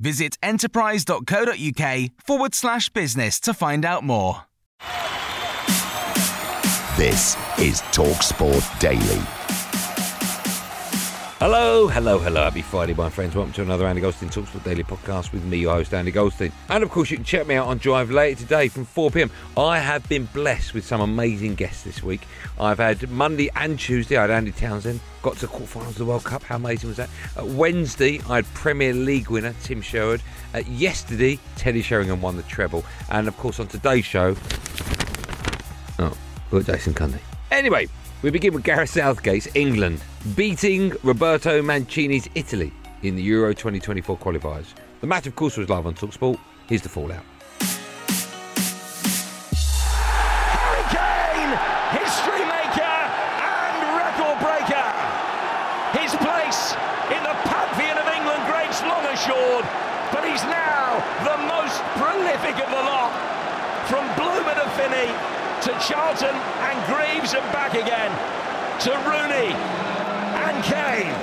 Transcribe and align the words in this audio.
Visit 0.00 0.38
enterprise.co.uk 0.42 2.10
forward 2.24 2.54
slash 2.54 2.88
business 2.90 3.40
to 3.40 3.54
find 3.54 3.84
out 3.84 4.04
more. 4.04 4.44
This 6.96 7.36
is 7.58 7.80
TalkSport 7.92 8.80
Daily. 8.80 9.57
Hello, 11.40 11.86
hello, 11.86 12.18
hello. 12.18 12.42
Happy 12.42 12.62
Friday, 12.62 12.94
my 12.94 13.08
friends. 13.08 13.36
Welcome 13.36 13.52
to 13.52 13.62
another 13.62 13.86
Andy 13.86 14.00
Goldstein 14.00 14.28
Talks 14.28 14.50
Talksport 14.50 14.64
Daily 14.64 14.82
podcast 14.82 15.30
with 15.30 15.44
me, 15.44 15.58
your 15.58 15.72
host, 15.72 15.94
Andy 15.94 16.10
Goldstein. 16.10 16.50
And 16.68 16.82
of 16.82 16.90
course, 16.90 17.12
you 17.12 17.16
can 17.16 17.22
check 17.22 17.46
me 17.46 17.54
out 17.54 17.68
on 17.68 17.78
Drive 17.78 18.10
later 18.10 18.40
today 18.40 18.66
from 18.66 18.84
4 18.84 19.12
pm. 19.12 19.30
I 19.56 19.78
have 19.78 20.08
been 20.08 20.24
blessed 20.24 20.74
with 20.74 20.84
some 20.84 21.00
amazing 21.00 21.54
guests 21.54 21.84
this 21.84 22.02
week. 22.02 22.22
I've 22.58 22.78
had 22.78 23.08
Monday 23.08 23.50
and 23.54 23.78
Tuesday, 23.78 24.16
I 24.16 24.22
had 24.22 24.32
Andy 24.32 24.50
Townsend, 24.50 24.98
got 25.22 25.34
to 25.34 25.42
the 25.42 25.46
quarterfinals 25.46 25.90
of 25.90 25.98
the 25.98 26.06
World 26.06 26.24
Cup. 26.24 26.42
How 26.42 26.56
amazing 26.56 26.88
was 26.88 26.96
that? 26.96 27.08
Wednesday, 27.40 28.20
I 28.28 28.34
had 28.34 28.46
Premier 28.54 28.92
League 28.92 29.30
winner 29.30 29.54
Tim 29.62 29.80
Sherwood. 29.80 30.20
Uh, 30.52 30.62
yesterday, 30.68 31.38
Teddy 31.54 31.82
Sheringham 31.82 32.20
won 32.20 32.36
the 32.36 32.42
treble. 32.42 32.84
And 33.10 33.28
of 33.28 33.36
course, 33.38 33.60
on 33.60 33.68
today's 33.68 34.04
show, 34.04 34.34
oh, 36.00 36.16
we 36.50 36.64
Jason 36.64 36.94
Cundy. 36.94 37.20
Anyway, 37.52 37.86
we 38.22 38.30
begin 38.30 38.54
with 38.54 38.64
Gareth 38.64 38.90
Southgate's 38.90 39.46
England 39.54 40.02
beating 40.34 40.92
Roberto 41.02 41.62
Mancini's 41.62 42.28
Italy 42.34 42.72
in 43.02 43.16
the 43.16 43.22
Euro 43.22 43.52
2024 43.52 44.18
qualifiers. 44.18 44.66
The 45.00 45.06
match, 45.06 45.26
of 45.26 45.36
course, 45.36 45.56
was 45.56 45.68
live 45.68 45.86
on 45.86 45.94
Talksport. 45.94 46.38
Here's 46.66 46.82
the 46.82 46.88
fallout. 46.88 47.24
History 51.88 52.44
maker 52.44 52.98
and 53.40 53.76
record 53.96 54.36
breaker. 54.44 54.88
His 55.96 56.12
place 56.20 56.76
in 57.08 57.22
the 57.24 57.32
pantheon 57.48 57.96
of 57.96 58.04
England 58.12 58.44
greats 58.44 58.82
long 58.82 59.00
assured, 59.08 59.64
but 60.12 60.20
he's 60.28 60.44
now 60.44 61.00
the 61.24 61.38
most 61.48 61.80
prolific 61.96 62.60
of 62.60 62.68
the 62.68 62.82
lot. 62.84 63.08
From 63.88 64.04
Bloomer 64.20 64.52
to 64.52 64.68
Finney, 64.76 65.08
to 65.64 65.72
Charlton 65.80 66.36
and 66.36 66.76
Greaves 66.92 67.32
and 67.32 67.44
back 67.56 67.72
again, 67.72 68.12
to 68.84 68.92
Rooney 69.08 69.87
Kane. 70.62 71.14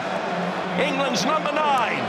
England's 0.79 1.25
number 1.25 1.51
nine 1.51 2.03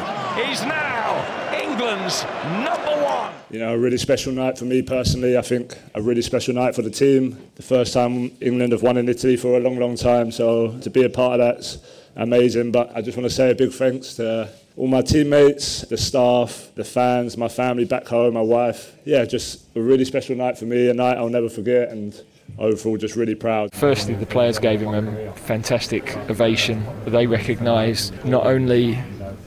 is 0.51 0.63
now 0.63 1.53
England's 1.55 2.25
number 2.65 3.03
one. 3.05 3.33
You 3.51 3.61
know, 3.61 3.75
a 3.75 3.79
really 3.79 3.99
special 3.99 4.33
night 4.33 4.59
for 4.59 4.65
me 4.65 4.83
personally. 4.83 5.39
I 5.39 5.43
think 5.43 5.79
a 5.95 6.03
really 6.03 6.23
special 6.23 6.55
night 6.55 6.75
for 6.75 6.83
the 6.83 6.91
team. 6.91 7.51
The 7.55 7.63
first 7.63 7.93
time 7.93 8.37
England 8.41 8.73
have 8.73 8.83
won 8.83 8.97
in 8.97 9.09
Italy 9.09 9.37
for 9.37 9.57
a 9.57 9.61
long, 9.61 9.79
long 9.79 9.97
time. 9.97 10.31
So 10.33 10.79
to 10.81 10.91
be 10.91 11.05
a 11.05 11.11
part 11.11 11.41
of 11.41 11.47
that's 11.47 11.79
amazing. 12.17 12.73
But 12.73 12.91
I 12.95 13.03
just 13.03 13.17
want 13.17 13.29
to 13.29 13.35
say 13.35 13.51
a 13.51 13.55
big 13.55 13.73
thanks 13.73 14.15
to 14.15 14.49
all 14.77 14.89
my 14.89 15.03
teammates, 15.03 15.83
the 15.83 15.97
staff, 15.97 16.71
the 16.75 16.85
fans, 16.85 17.37
my 17.37 17.49
family 17.49 17.85
back 17.85 18.07
home, 18.07 18.35
my 18.35 18.41
wife. 18.41 18.95
Yeah, 19.05 19.25
just 19.25 19.65
a 19.77 19.81
really 19.81 20.05
special 20.05 20.37
night 20.37 20.59
for 20.59 20.65
me, 20.65 20.91
a 20.91 20.95
night 20.95 21.17
I'll 21.17 21.29
never 21.29 21.49
forget. 21.49 21.91
And 21.91 22.21
overall, 22.59 22.97
just 22.97 23.17
really 23.17 23.35
proud. 23.35 23.71
Firstly, 23.73 24.15
the 24.15 24.27
players 24.27 24.59
gave 24.59 24.81
him 24.81 24.95
a 24.95 25.33
fantastic 25.35 26.17
ovation. 26.31 26.85
They 27.07 27.27
recognised 27.27 28.13
not 28.25 28.47
only 28.47 28.99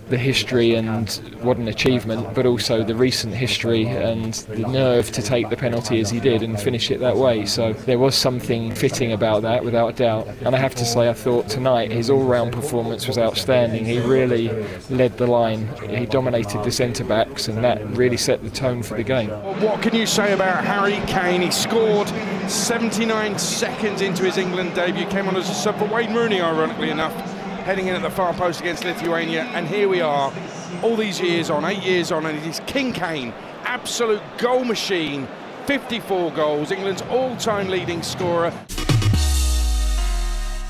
the 0.09 0.18
history 0.18 0.75
and 0.75 1.09
what 1.42 1.58
an 1.58 1.68
achievement, 1.68 2.34
but 2.34 2.46
also 2.46 2.84
the 2.84 2.96
recent 2.96 3.34
history 3.34 3.88
and 3.88 4.34
the 4.34 4.68
nerve 4.68 5.12
to 5.12 5.22
take 5.22 5.50
the 5.50 5.58
penalty 5.58 6.00
as 6.00 6.09
he 6.09 6.20
did 6.20 6.44
and 6.44 6.59
finish 6.59 6.92
it 6.92 7.00
that 7.00 7.16
way. 7.16 7.46
So 7.46 7.74
there 7.74 8.00
was 8.00 8.16
something 8.16 8.74
fitting 8.74 9.12
about 9.12 9.42
that, 9.44 9.64
without 9.64 9.88
a 9.88 9.94
doubt. 9.94 10.28
And 10.42 10.56
I 10.56 10.59
have 10.59 10.75
to 10.75 10.86
say, 10.86 11.09
I 11.09 11.14
thought 11.14 11.48
tonight 11.50 11.92
his 11.92 12.09
all 12.09 12.24
round 12.24 12.53
performance 12.53 13.08
was 13.08 13.18
outstanding. 13.18 13.86
He 13.86 14.00
really 14.00 14.50
led 14.90 15.18
the 15.18 15.28
line, 15.28 15.68
he 15.90 16.06
dominated 16.06 16.64
the 16.64 16.72
centre 16.72 17.03
backs, 17.03 17.48
and 17.48 17.64
that 17.64 17.86
really 17.96 18.18
set 18.18 18.44
the 18.44 18.50
tone 18.50 18.84
for 18.84 18.98
the 18.98 19.03
game. 19.03 19.30
What 19.62 19.81
can 19.81 19.96
you 19.96 20.06
say 20.06 20.34
about 20.34 20.64
Harry 20.64 21.00
Kane? 21.08 21.42
He 21.42 21.52
scored 21.52 22.09
79 22.50 23.38
seconds 23.38 24.02
into 24.02 24.24
his 24.24 24.38
England 24.38 24.74
debut, 24.75 25.06
came 25.08 25.28
on 25.28 25.36
as 25.36 25.50
a 25.50 25.53
sub 25.53 25.78
for 25.78 25.86
Wayne 25.86 26.14
Rooney, 26.14 26.42
ironically 26.42 26.90
enough 26.90 27.39
heading 27.69 27.85
in 27.85 27.94
at 27.94 28.02
the 28.02 28.09
far 28.09 28.34
post 28.34 28.62
against 28.62 28.84
Lithuania. 28.84 29.44
And 29.53 29.68
here 29.68 29.88
we 29.88 30.02
are, 30.02 30.34
all 30.81 30.96
these 30.96 31.22
years 31.22 31.52
on, 31.52 31.63
eight 31.66 31.84
years 31.84 32.12
on, 32.12 32.25
and 32.25 32.35
it 32.35 32.44
is 32.47 32.59
King 32.66 32.91
Kane, 32.91 33.31
absolute 33.63 34.24
goal 34.40 34.63
machine. 34.66 35.28
54 35.68 36.31
goals, 36.31 36.72
England's 36.72 37.03
all 37.12 37.38
time 37.38 37.68
leading 37.68 38.02
scorer. 38.02 38.52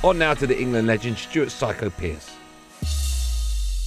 On 0.03 0.17
now 0.17 0.33
to 0.33 0.45
the 0.45 0.59
England 0.59 0.87
legend, 0.87 1.17
Stuart 1.17 1.51
Psycho 1.51 1.89
Pearce. 1.89 2.38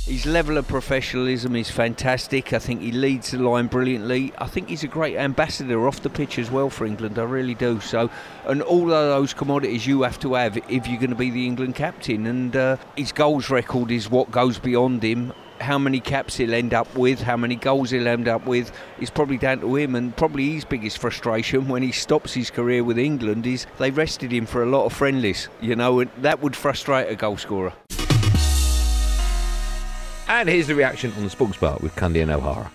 His 0.05 0.27
level 0.27 0.59
of 0.59 0.67
professionalism 0.67 1.55
is 1.55 1.71
fantastic. 1.71 2.53
I 2.53 2.59
think 2.59 2.81
he 2.81 2.91
leads 2.91 3.31
the 3.31 3.39
line 3.39 3.69
brilliantly. 3.69 4.33
I 4.37 4.49
think 4.49 4.69
he's 4.69 4.83
a 4.83 4.89
great 4.89 5.17
ambassador 5.17 5.87
off 5.87 6.03
the 6.03 6.11
pitch 6.11 6.41
as 6.41 6.51
well 6.51 6.71
for 6.71 6.87
England. 6.87 7.21
I 7.21 7.23
really 7.23 7.55
do. 7.55 7.79
So, 7.79 8.11
and 8.45 8.63
all 8.63 8.93
of 8.93 9.11
those 9.11 9.33
commodities 9.33 9.87
you 9.87 10.03
have 10.03 10.19
to 10.19 10.35
have 10.35 10.57
if 10.69 10.89
you're 10.89 10.99
going 10.99 11.11
to 11.11 11.17
be 11.17 11.31
the 11.31 11.47
England 11.47 11.77
captain. 11.77 12.27
And 12.27 12.57
uh, 12.57 12.79
his 12.97 13.13
goals 13.13 13.49
record 13.49 13.93
is 13.93 14.11
what 14.11 14.33
goes 14.33 14.59
beyond 14.59 15.05
him. 15.05 15.33
How 15.61 15.79
many 15.79 16.01
caps 16.01 16.37
he'll 16.37 16.53
end 16.53 16.75
up 16.75 16.93
with, 16.97 17.23
how 17.23 17.37
many 17.37 17.55
goals 17.55 17.91
he'll 17.91 18.09
end 18.09 18.27
up 18.27 18.45
with, 18.45 18.73
is 18.99 19.09
probably 19.09 19.39
down 19.39 19.61
to 19.61 19.77
him. 19.77 19.95
And 19.95 20.17
probably 20.17 20.55
his 20.55 20.65
biggest 20.65 20.99
frustration 20.99 21.69
when 21.69 21.85
he 21.85 21.93
stops 21.93 22.35
his 22.35 22.51
career 22.51 22.83
with 22.83 22.99
England 22.99 23.47
is 23.47 23.69
they 23.79 23.93
rested 23.93 24.33
him 24.33 24.47
for 24.47 24.65
a 24.65 24.67
lot 24.67 24.85
of 24.85 24.93
friendlies. 24.93 25.49
You 25.61 25.77
know, 25.77 26.01
and 26.01 26.11
that 26.19 26.43
would 26.43 26.57
frustrate 26.57 27.09
a 27.09 27.15
goalscorer. 27.15 27.73
And 30.33 30.49
here's 30.49 30.67
the 30.67 30.75
reaction 30.75 31.13
on 31.19 31.25
the 31.25 31.31
Sports 31.31 31.59
Bar 31.59 31.77
with 31.83 31.95
Cundy 31.95 32.23
and 32.23 32.31
O'Hara. 32.31 32.73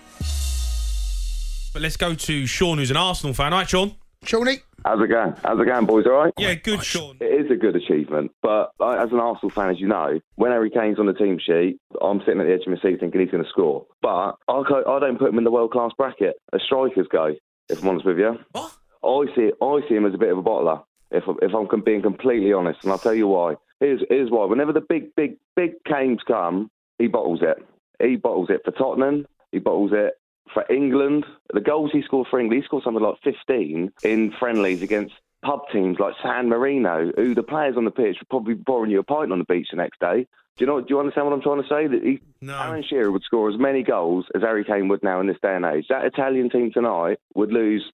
But 1.72 1.82
let's 1.82 1.96
go 1.96 2.14
to 2.14 2.46
Sean, 2.46 2.78
who's 2.78 2.92
an 2.92 2.96
Arsenal 2.96 3.34
fan. 3.34 3.52
All 3.52 3.58
right, 3.58 3.68
Sean. 3.68 3.96
Shawnee. 4.22 4.58
How's 4.84 5.02
it 5.02 5.08
going? 5.08 5.34
How's 5.42 5.60
it 5.60 5.66
going, 5.66 5.84
boys? 5.84 6.06
All 6.06 6.12
right? 6.12 6.32
Yeah, 6.38 6.54
good, 6.54 6.84
Sean. 6.84 7.16
It 7.20 7.24
is 7.24 7.50
a 7.50 7.56
good 7.56 7.74
achievement, 7.74 8.30
but 8.42 8.70
like, 8.78 9.00
as 9.00 9.10
an 9.10 9.18
Arsenal 9.18 9.50
fan, 9.50 9.70
as 9.70 9.80
you 9.80 9.88
know, 9.88 10.20
when 10.36 10.52
Harry 10.52 10.70
Kane's 10.70 11.00
on 11.00 11.06
the 11.06 11.14
team 11.14 11.40
sheet, 11.44 11.80
I'm 12.00 12.20
sitting 12.20 12.40
at 12.40 12.46
the 12.46 12.52
edge 12.52 12.60
of 12.60 12.68
my 12.68 12.76
seat 12.80 13.00
thinking 13.00 13.20
he's 13.20 13.30
going 13.32 13.42
to 13.42 13.50
score. 13.50 13.86
But 14.02 14.36
I, 14.46 14.60
I 14.60 14.98
don't 15.00 15.18
put 15.18 15.30
him 15.30 15.38
in 15.38 15.44
the 15.44 15.50
world 15.50 15.72
class 15.72 15.90
bracket 15.98 16.36
as 16.54 16.60
strikers 16.64 17.08
go. 17.10 17.34
If 17.68 17.82
I'm 17.82 17.88
honest 17.88 18.06
with 18.06 18.18
you, 18.18 18.38
what? 18.52 18.72
I 19.02 19.24
see 19.34 19.50
I 19.60 19.80
see 19.88 19.96
him 19.96 20.06
as 20.06 20.14
a 20.14 20.18
bit 20.18 20.30
of 20.30 20.38
a 20.38 20.42
bottler. 20.44 20.84
If 21.10 21.24
if 21.42 21.52
I'm 21.52 21.82
being 21.82 22.02
completely 22.02 22.52
honest, 22.52 22.84
and 22.84 22.92
I'll 22.92 22.98
tell 22.98 23.14
you 23.14 23.26
why. 23.26 23.56
Here's 23.80 24.00
here's 24.08 24.30
why. 24.30 24.44
Whenever 24.44 24.72
the 24.72 24.80
big 24.80 25.14
big 25.16 25.38
big 25.56 25.72
games 25.84 26.20
come, 26.26 26.70
he 26.98 27.06
bottles 27.06 27.40
it. 27.42 27.58
He 28.00 28.16
bottles 28.16 28.50
it 28.50 28.62
for 28.64 28.70
Tottenham. 28.72 29.26
He 29.52 29.58
bottles 29.58 29.92
it 29.94 30.14
for 30.52 30.64
England. 30.70 31.24
The 31.52 31.60
goals 31.60 31.90
he 31.92 32.02
scored 32.02 32.28
for 32.30 32.40
England, 32.40 32.62
he 32.62 32.66
scored 32.66 32.84
something 32.84 33.02
like 33.02 33.16
15 33.24 33.92
in 34.02 34.32
friendlies 34.38 34.82
against 34.82 35.14
pub 35.42 35.60
teams 35.72 35.98
like 35.98 36.14
San 36.22 36.48
Marino, 36.48 37.12
who 37.16 37.34
the 37.34 37.42
players 37.42 37.76
on 37.76 37.84
the 37.84 37.90
pitch 37.90 38.16
were 38.20 38.26
probably 38.28 38.54
be 38.54 38.64
pouring 38.64 38.90
you 38.90 39.00
a 39.00 39.04
pint 39.04 39.32
on 39.32 39.38
the 39.38 39.44
beach 39.44 39.68
the 39.70 39.76
next 39.76 40.00
day. 40.00 40.26
Do 40.56 40.64
you 40.64 40.66
know? 40.66 40.80
Do 40.80 40.86
you 40.88 40.98
understand 40.98 41.26
what 41.26 41.34
I'm 41.34 41.42
trying 41.42 41.62
to 41.62 41.68
say? 41.68 41.86
That 41.86 42.02
he, 42.02 42.20
no. 42.40 42.54
Alan 42.54 42.82
Shearer 42.82 43.12
would 43.12 43.22
score 43.22 43.48
as 43.48 43.58
many 43.58 43.84
goals 43.84 44.26
as 44.34 44.42
Harry 44.42 44.64
Kane 44.64 44.88
would 44.88 45.04
now 45.04 45.20
in 45.20 45.28
this 45.28 45.36
day 45.40 45.54
and 45.54 45.64
age. 45.64 45.86
That 45.88 46.04
Italian 46.04 46.50
team 46.50 46.72
tonight 46.72 47.18
would 47.34 47.52
lose 47.52 47.84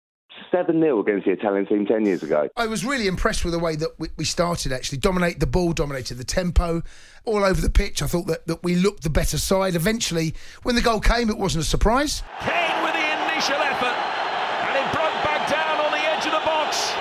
7 0.51 0.81
0 0.81 1.01
against 1.01 1.27
the 1.27 1.33
Italian 1.33 1.67
team 1.67 1.87
10 1.87 2.07
years 2.07 2.23
ago. 2.23 2.49
I 2.57 2.67
was 2.67 2.85
really 2.85 3.07
impressed 3.07 3.45
with 3.45 3.53
the 3.53 3.59
way 3.59 3.77
that 3.77 3.91
we, 3.99 4.09
we 4.17 4.25
started, 4.25 4.73
actually. 4.73 4.99
Dominate 4.99 5.41
the 5.41 5.47
ball, 5.47 5.73
dominated 5.73 6.15
the 6.15 6.25
tempo, 6.25 6.83
all 7.25 7.45
over 7.45 7.61
the 7.61 7.71
pitch. 7.71 8.03
I 8.03 8.07
thought 8.07 8.27
that, 8.27 8.47
that 8.47 8.63
we 8.63 8.75
looked 8.75 9.03
the 9.03 9.11
better 9.11 9.39
side. 9.39 9.75
Eventually, 9.75 10.35
when 10.63 10.75
the 10.75 10.83
goal 10.83 11.01
came, 11.01 11.31
it 11.31 11.39
wasn't 11.39 11.65
a 11.65 11.69
surprise. 11.69 12.23
Kane 12.41 12.83
with 12.85 12.95
the 12.95 13.07
initial 13.33 13.57
effort. 13.57 13.97
and 14.69 14.77
it 14.79 14.93
broke 14.93 15.19
back 15.25 15.51
down 15.51 15.81
on 15.85 15.91
the 15.91 15.99
edge 15.99 16.27
of 16.27 16.33
the 16.33 16.45
box. 16.47 16.93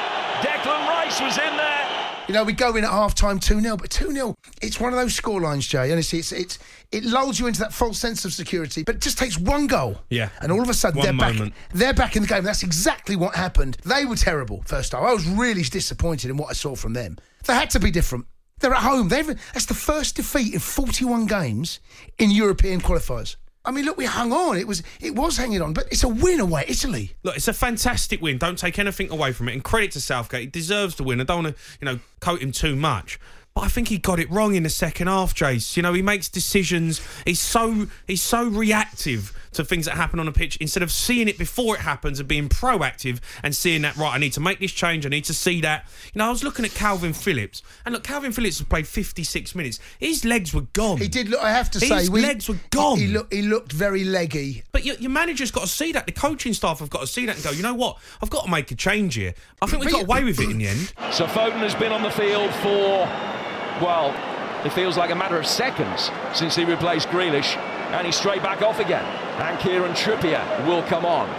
Declan 0.42 0.88
Rice 0.90 1.22
was 1.22 1.38
in 1.38 1.44
there. 1.46 1.53
You 2.28 2.34
know, 2.34 2.46
we 2.46 2.54
go 2.54 2.76
in 2.78 2.86
at 2.86 2.90
half 2.90 3.16
time 3.16 3.38
2 3.38 3.60
0, 3.60 3.76
but 3.76 3.90
2 3.90 4.14
0, 4.14 4.36
it's 4.62 4.80
one 4.80 4.94
of 4.94 5.00
those 5.00 5.20
scorelines, 5.20 5.68
Jay. 5.68 5.92
Honestly, 5.92 6.20
it's, 6.20 6.32
it's, 6.32 6.58
it 6.94 7.04
lulls 7.04 7.38
you 7.38 7.48
into 7.48 7.60
that 7.60 7.74
false 7.74 8.00
sense 8.00 8.24
of 8.24 8.32
security, 8.32 8.84
but 8.84 8.96
it 8.96 9.02
just 9.02 9.18
takes 9.18 9.38
one 9.38 9.68
goal. 9.68 10.00
Yeah. 10.10 10.30
And 10.42 10.50
all 10.50 10.62
of 10.62 10.70
a 10.70 10.74
sudden, 10.74 11.00
One 11.00 11.18
they're 11.18 11.34
back, 11.34 11.54
they're 11.74 11.94
back 11.94 12.16
in 12.16 12.22
the 12.22 12.28
game. 12.30 12.46
That's 12.46 12.64
exactly 12.64 13.18
what 13.18 13.36
happened. 13.36 13.78
They 13.84 14.06
were 14.06 14.16
terrible 14.16 14.64
first 14.66 14.94
half. 14.94 15.04
I 15.04 15.14
was 15.14 15.28
really 15.28 15.64
disappointed 15.64 16.30
in 16.30 16.38
what 16.38 16.50
I 16.50 16.54
saw 16.54 16.76
from 16.76 16.94
them. 16.94 17.18
They 17.46 17.56
had 17.56 17.70
to 17.72 17.80
be 17.80 17.92
different. 17.92 18.26
They're 18.60 18.74
at 18.74 18.84
home. 18.84 19.10
They've, 19.10 19.28
that's 19.54 19.66
the 19.66 19.74
first 19.74 20.16
defeat 20.16 20.54
in 20.54 20.60
41 20.62 21.26
games 21.26 21.82
in 22.20 22.32
European 22.32 22.80
qualifiers. 22.80 23.36
I 23.66 23.72
mean, 23.72 23.86
look, 23.86 23.98
we 23.98 24.06
hung 24.06 24.34
on. 24.34 24.58
It 24.58 24.68
was 24.68 24.84
it 25.00 25.16
was 25.16 25.38
hanging 25.38 25.62
on, 25.62 25.74
but 25.74 25.88
it's 25.90 26.04
a 26.04 26.10
win 26.10 26.40
away, 26.40 26.66
Italy. 26.68 27.16
Look, 27.24 27.38
it's 27.38 27.48
a 27.48 27.54
fantastic 27.54 28.22
win. 28.22 28.38
Don't 28.38 28.58
take 28.58 28.78
anything 28.78 29.10
away 29.10 29.32
from 29.32 29.48
it. 29.48 29.54
And 29.54 29.64
credit 29.64 29.92
to 29.92 30.02
Southgate. 30.02 30.42
He 30.42 30.48
deserves 30.48 30.96
the 30.96 31.04
win. 31.04 31.22
I 31.22 31.24
don't 31.24 31.44
want 31.44 31.56
to, 31.56 31.62
you 31.80 31.86
know, 31.86 32.00
coat 32.20 32.42
him 32.42 32.52
too 32.52 32.76
much. 32.76 33.20
But 33.54 33.62
I 33.62 33.68
think 33.68 33.88
he 33.88 34.00
got 34.00 34.20
it 34.20 34.30
wrong 34.32 34.56
in 34.56 34.64
the 34.64 34.70
second 34.70 35.08
half, 35.08 35.36
Jace. 35.36 35.78
You 35.78 35.84
know, 35.84 35.94
he 35.94 36.02
makes 36.02 36.28
decisions. 36.28 37.02
He's 37.26 37.40
so 37.40 37.88
he's 38.08 38.22
so 38.22 38.48
reactive 38.48 39.32
to 39.54 39.66
things 39.66 39.86
that 39.86 39.96
happen 39.96 40.20
on 40.20 40.28
a 40.28 40.32
pitch 40.32 40.58
instead 40.58 40.84
of 40.84 40.92
seeing 40.92 41.28
it 41.28 41.38
before 41.38 41.76
it 41.76 41.82
happens 41.82 42.20
and 42.20 42.28
being 42.28 42.50
proactive 42.50 43.20
and 43.44 43.56
seeing 43.56 43.82
that 43.84 43.96
right. 43.96 44.14
I 44.14 44.18
need 44.18 44.34
to 44.34 44.40
make 44.40 44.60
this 44.60 44.72
change. 44.72 45.06
I 45.06 45.10
need 45.10 45.26
to 45.26 45.34
see 45.34 45.62
that. 45.62 45.86
You 46.14 46.20
know, 46.20 46.26
I 46.28 46.30
was 46.30 46.44
looking 46.44 46.66
at 46.66 46.72
Calvin 46.72 47.14
Phillips, 47.14 47.62
and 47.86 47.94
look, 47.94 48.04
Calvin 48.04 48.32
Phillips 48.32 48.60
has 48.60 48.68
played 48.68 48.88
56 48.88 49.56
minutes. 49.56 49.80
His 50.00 50.26
legs 50.26 50.54
were 50.54 50.62
gone. 50.74 50.98
He 50.98 51.08
did 51.08 51.30
look. 51.30 51.42
I 51.42 51.52
have 51.52 51.70
to 51.72 51.80
His 51.80 51.90
say, 51.90 52.10
we- 52.10 52.22
legs 52.22 52.48
were 52.50 52.60
gone. 52.70 52.98
He, 52.98 53.08
looked. 53.08 53.34
He 53.34 53.42
looked 53.42 53.72
very 53.72 54.04
leggy. 54.04 54.64
But 54.72 54.86
your, 54.86 54.96
your 54.96 55.12
manager's 55.12 55.52
got 55.52 55.62
to 55.62 55.68
see 55.68 55.92
that. 55.94 56.06
The 56.06 56.12
coaching 56.12 56.54
staff 56.54 56.80
have 56.80 56.90
got 56.90 57.02
to 57.02 57.08
see 57.08 57.26
that 57.26 57.36
and 57.36 57.44
go, 57.44 57.52
you 57.52 57.64
know 57.64 57.74
what? 57.74 57.98
I've 58.22 58.30
got 58.30 58.46
to 58.46 58.52
make 58.52 58.72
a 58.72 58.76
change 58.76 59.16
here. 59.16 59.34
I 59.62 59.66
think 59.66 59.84
we 59.84 59.92
got 59.92 60.04
away 60.04 60.24
with 60.24 60.40
it 60.40 60.50
in 60.50 60.58
the 60.58 60.68
end. 60.68 60.94
So 61.12 61.26
Foden 61.26 61.60
has 61.60 61.76
been 61.76 61.92
on 61.92 62.02
the 62.04 62.12
field 62.12 62.52
for, 62.56 63.08
well, 63.84 64.10
it 64.66 64.72
feels 64.72 64.98
like 64.98 65.10
a 65.12 65.16
matter 65.16 65.38
of 65.38 65.46
seconds 65.46 66.10
since 66.34 66.56
he 66.56 66.64
replaced 66.66 67.08
Grealish, 67.10 67.56
and 67.94 68.06
he's 68.06 68.16
straight 68.16 68.44
back 68.44 68.62
off 68.62 68.80
again. 68.80 69.06
And 69.42 69.58
Kieran 69.60 69.94
Trippier 69.94 70.68
will 70.68 70.84
come 70.84 71.06
on. 71.06 71.30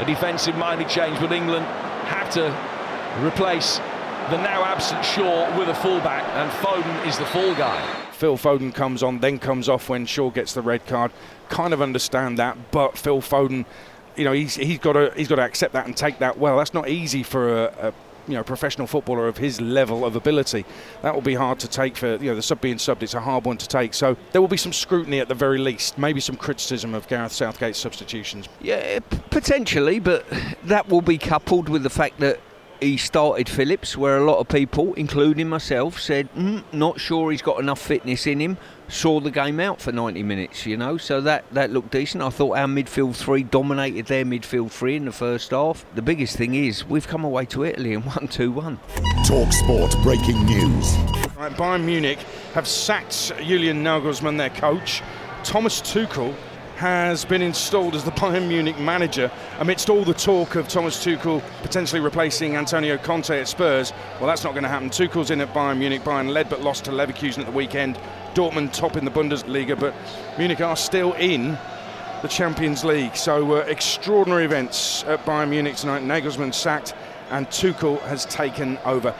A 0.00 0.04
defensive-minded 0.04 0.88
change, 0.88 1.18
but 1.20 1.32
England 1.32 1.66
have 2.06 2.30
to 2.30 2.50
replace 3.24 3.78
the 4.30 4.38
now 4.38 4.64
absent 4.64 5.04
Shaw 5.04 5.56
with 5.58 5.68
a 5.68 5.74
fullback, 5.74 6.24
and 6.34 6.50
Foden 6.50 7.06
is 7.06 7.18
the 7.18 7.26
full 7.26 7.54
guy. 7.54 7.80
Phil 8.12 8.38
Foden 8.38 8.74
comes 8.74 9.02
on, 9.02 9.18
then 9.18 9.38
comes 9.38 9.68
off 9.68 9.88
when 9.88 10.06
Shaw 10.06 10.30
gets 10.30 10.54
the 10.54 10.62
red 10.62 10.86
card. 10.86 11.12
Kind 11.48 11.74
of 11.74 11.82
understand 11.82 12.38
that, 12.38 12.56
but 12.70 12.96
Phil 12.96 13.20
Foden, 13.20 13.66
you 14.16 14.24
know, 14.24 14.32
he's 14.32 14.54
he's 14.54 14.78
got 14.78 14.94
to 14.94 15.12
he's 15.14 15.28
got 15.28 15.36
to 15.36 15.42
accept 15.42 15.74
that 15.74 15.86
and 15.86 15.96
take 15.96 16.20
that 16.20 16.38
well. 16.38 16.56
That's 16.56 16.72
not 16.72 16.88
easy 16.88 17.22
for 17.22 17.66
a, 17.66 17.88
a 17.88 17.92
you 18.26 18.34
know 18.34 18.42
professional 18.42 18.86
footballer 18.86 19.28
of 19.28 19.38
his 19.38 19.60
level 19.60 20.04
of 20.04 20.16
ability. 20.16 20.64
That 21.02 21.14
will 21.14 21.22
be 21.22 21.34
hard 21.34 21.58
to 21.60 21.68
take 21.68 21.96
for 21.96 22.16
you 22.16 22.30
know 22.30 22.36
the 22.36 22.42
sub 22.42 22.60
being 22.60 22.76
subbed. 22.76 23.02
It's 23.02 23.14
a 23.14 23.20
hard 23.20 23.44
one 23.44 23.58
to 23.58 23.68
take. 23.68 23.94
So 23.94 24.16
there 24.32 24.40
will 24.40 24.48
be 24.48 24.56
some 24.56 24.72
scrutiny 24.72 25.20
at 25.20 25.28
the 25.28 25.34
very 25.34 25.58
least, 25.58 25.98
maybe 25.98 26.20
some 26.20 26.36
criticism 26.36 26.94
of 26.94 27.08
Gareth 27.08 27.32
Southgate's 27.32 27.78
substitutions. 27.78 28.48
Yeah, 28.60 29.00
potentially, 29.30 29.98
but 29.98 30.26
that 30.64 30.88
will 30.88 31.02
be 31.02 31.18
coupled 31.18 31.68
with 31.68 31.82
the 31.82 31.90
fact 31.90 32.20
that 32.20 32.40
he 32.80 32.96
started 32.96 33.48
Phillips, 33.48 33.96
where 33.96 34.18
a 34.18 34.24
lot 34.24 34.38
of 34.38 34.48
people, 34.48 34.94
including 34.94 35.48
myself, 35.48 36.00
said, 36.00 36.32
mm, 36.34 36.62
not 36.72 37.00
sure 37.00 37.30
he's 37.30 37.42
got 37.42 37.58
enough 37.60 37.80
fitness 37.80 38.26
in 38.26 38.40
him. 38.40 38.58
Saw 38.88 39.18
the 39.18 39.30
game 39.30 39.60
out 39.60 39.80
for 39.80 39.92
90 39.92 40.22
minutes, 40.22 40.66
you 40.66 40.76
know, 40.76 40.96
so 40.98 41.20
that, 41.22 41.44
that 41.52 41.70
looked 41.70 41.90
decent. 41.90 42.22
I 42.22 42.28
thought 42.28 42.58
our 42.58 42.66
midfield 42.66 43.16
three 43.16 43.42
dominated 43.42 44.06
their 44.06 44.24
midfield 44.24 44.70
three 44.70 44.96
in 44.96 45.06
the 45.06 45.12
first 45.12 45.50
half. 45.52 45.84
The 45.94 46.02
biggest 46.02 46.36
thing 46.36 46.54
is 46.54 46.84
we've 46.84 47.08
come 47.08 47.24
away 47.24 47.46
to 47.46 47.64
Italy 47.64 47.94
and 47.94 48.04
won 48.06 48.28
2 48.28 48.52
1. 48.52 48.78
Talk 49.24 49.52
Sport 49.52 49.96
breaking 50.02 50.44
news. 50.44 50.96
Right, 51.36 51.52
Bayern 51.52 51.84
Munich 51.84 52.18
have 52.52 52.68
sacked 52.68 53.32
Julian 53.38 53.82
Nagelsmann, 53.82 54.36
their 54.36 54.50
coach. 54.50 55.02
Thomas 55.42 55.80
Tuchel 55.80 56.34
has 56.76 57.24
been 57.24 57.42
installed 57.42 57.94
as 57.94 58.04
the 58.04 58.10
Bayern 58.12 58.48
Munich 58.48 58.78
manager 58.78 59.30
amidst 59.58 59.88
all 59.88 60.04
the 60.04 60.14
talk 60.14 60.56
of 60.56 60.68
Thomas 60.68 61.04
Tuchel 61.04 61.42
potentially 61.62 62.00
replacing 62.00 62.56
Antonio 62.56 62.98
Conte 62.98 63.40
at 63.40 63.48
Spurs. 63.48 63.92
Well, 64.18 64.26
that's 64.26 64.44
not 64.44 64.52
going 64.52 64.64
to 64.64 64.68
happen. 64.68 64.90
Tuchel's 64.90 65.30
in 65.30 65.40
at 65.40 65.54
Bayern 65.54 65.78
Munich. 65.78 66.02
Bayern 66.02 66.30
led 66.30 66.50
but 66.50 66.60
lost 66.60 66.84
to 66.84 66.90
Leverkusen 66.90 67.38
at 67.38 67.46
the 67.46 67.52
weekend. 67.52 67.98
Dortmund 68.34 68.72
top 68.72 68.96
in 68.96 69.04
the 69.04 69.10
Bundesliga, 69.10 69.78
but 69.78 69.94
Munich 70.38 70.60
are 70.60 70.76
still 70.76 71.12
in 71.14 71.56
the 72.22 72.28
Champions 72.28 72.84
League. 72.84 73.16
So 73.16 73.54
uh, 73.54 73.58
extraordinary 73.60 74.44
events 74.44 75.04
at 75.04 75.24
Bayern 75.24 75.50
Munich 75.50 75.76
tonight. 75.76 76.02
Nagelsmann 76.02 76.52
sacked 76.52 76.94
and 77.30 77.46
Tuchel 77.48 78.00
has 78.02 78.24
taken 78.26 78.78
over. 78.84 79.14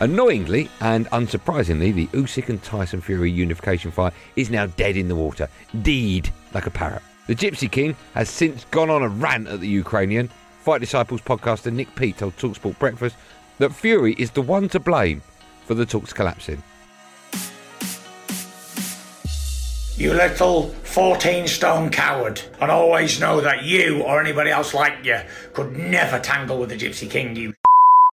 Annoyingly 0.00 0.68
and 0.80 1.06
unsurprisingly, 1.10 1.94
the 1.94 2.06
Usyk 2.08 2.48
and 2.48 2.62
Tyson 2.62 3.00
Fury 3.00 3.30
unification 3.30 3.90
fight 3.90 4.12
is 4.34 4.50
now 4.50 4.66
dead 4.66 4.96
in 4.96 5.08
the 5.08 5.14
water. 5.14 5.48
Deed 5.82 6.30
like 6.52 6.66
a 6.66 6.70
parrot. 6.70 7.02
The 7.26 7.34
Gypsy 7.34 7.70
King 7.70 7.96
has 8.14 8.28
since 8.28 8.64
gone 8.66 8.90
on 8.90 9.02
a 9.02 9.08
rant 9.08 9.46
at 9.46 9.60
the 9.60 9.68
Ukrainian. 9.68 10.28
Fight 10.60 10.80
Disciples 10.80 11.20
podcaster 11.20 11.72
Nick 11.72 11.94
Peet 11.94 12.18
told 12.18 12.36
Talksport 12.36 12.78
Breakfast 12.78 13.16
that 13.58 13.72
Fury 13.72 14.14
is 14.14 14.30
the 14.32 14.42
one 14.42 14.68
to 14.70 14.80
blame 14.80 15.22
for 15.64 15.74
the 15.74 15.86
talks 15.86 16.12
collapsing. 16.12 16.62
You 19.96 20.12
little 20.12 20.70
14 20.70 21.46
stone 21.46 21.88
coward, 21.88 22.42
and 22.60 22.70
always 22.70 23.20
know 23.20 23.40
that 23.40 23.62
you 23.62 24.02
or 24.02 24.20
anybody 24.20 24.50
else 24.50 24.74
like 24.74 25.04
you 25.04 25.20
could 25.52 25.76
never 25.76 26.18
tangle 26.18 26.58
with 26.58 26.70
the 26.70 26.76
Gypsy 26.76 27.08
King, 27.08 27.36
you 27.36 27.54